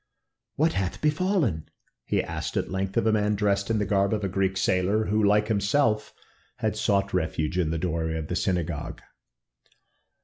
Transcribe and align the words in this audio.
"What 0.55 0.73
hath 0.73 0.99
befallen?" 0.99 1.69
he 2.05 2.23
asked 2.23 2.57
at 2.57 2.71
length 2.71 2.97
of 2.97 3.05
a 3.05 3.11
man 3.11 3.35
dressed 3.35 3.69
in 3.69 3.77
the 3.77 3.85
garb 3.85 4.15
of 4.15 4.23
a 4.23 4.27
Greek 4.29 4.57
sailor, 4.57 5.05
who, 5.05 5.23
like 5.23 5.47
himself, 5.47 6.11
had 6.57 6.75
sought 6.75 7.13
refuge 7.13 7.59
in 7.59 7.69
the 7.69 7.77
doorway 7.77 8.17
of 8.17 8.27
the 8.27 8.35
synagogue. 8.35 9.03